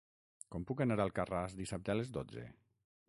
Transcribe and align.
Com 0.53 0.63
puc 0.71 0.79
anar 0.85 0.97
a 1.01 1.05
Alcarràs 1.05 1.57
dissabte 1.63 1.93
a 1.95 1.97
les 2.01 2.11
dotze? 2.17 2.47